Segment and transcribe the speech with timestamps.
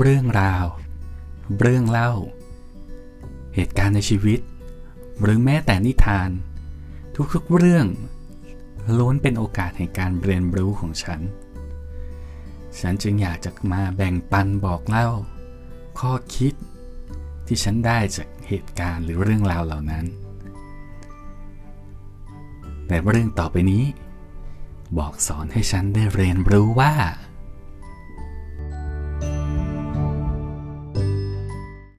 [0.00, 0.66] เรื่องราว
[1.60, 2.12] เรื่องเล่า
[3.54, 4.40] เหตุการณ์ในชีวิต
[5.22, 6.30] หรือแม้แต่นิทาน
[7.34, 7.86] ทุกๆเรื่อง
[8.98, 11.20] ล้วนเป็นโอกาสแห่งการเรียนรู้ของฉัน
[12.80, 15.08] ฉันจึงอยากจะมาแบ่งปันบอกเล่า
[15.98, 16.54] ข้อคิด
[17.46, 20.04] ที่ฉันได้จากเหตุการณ์หรือเรื่องราวเหล่านั้น
[22.86, 23.84] แต่เรื่องต่อไปนี้
[24.98, 26.94] บอกสอนให้ฉันได้เรียนรู้ว่า